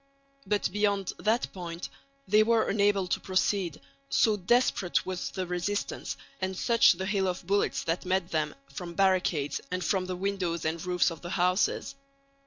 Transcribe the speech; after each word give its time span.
But 0.47 0.67
beyond 0.71 1.13
that 1.19 1.45
point 1.53 1.87
they 2.27 2.41
were 2.41 2.67
unable 2.67 3.05
to 3.05 3.19
proceed, 3.19 3.79
so 4.09 4.35
desperate 4.35 5.05
was 5.05 5.29
the 5.29 5.45
resistance, 5.45 6.17
and 6.41 6.57
such 6.57 6.93
the 6.93 7.05
hail 7.05 7.27
of 7.27 7.45
bullets 7.45 7.83
that 7.83 8.03
met 8.03 8.31
them 8.31 8.55
from 8.73 8.95
barricades 8.95 9.61
and 9.69 9.83
from 9.85 10.05
the 10.05 10.15
windows 10.15 10.65
and 10.65 10.83
roofs 10.83 11.11
of 11.11 11.21
the 11.21 11.29
houses. 11.29 11.93